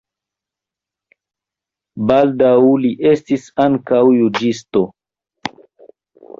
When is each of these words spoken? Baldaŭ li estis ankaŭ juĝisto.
Baldaŭ 2.11 2.55
li 2.87 2.93
estis 3.11 3.47
ankaŭ 3.69 4.03
juĝisto. 4.17 4.85